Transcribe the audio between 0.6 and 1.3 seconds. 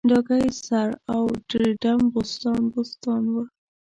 سر او